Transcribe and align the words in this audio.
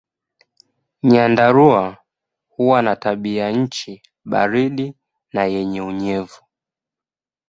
Nyandarua 1.03 1.97
huwa 2.49 2.81
na 2.81 2.95
tabianchi 2.95 4.03
baridi 4.25 4.93
na 5.33 5.43
yenye 5.43 5.81
unyevu. 5.81 6.41